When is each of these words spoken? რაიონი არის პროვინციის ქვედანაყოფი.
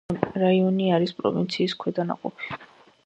რაიონი 0.43 0.87
არის 0.95 1.13
პროვინციის 1.19 1.77
ქვედანაყოფი. 1.85 2.63